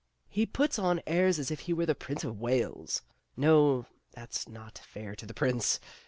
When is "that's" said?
4.13-4.49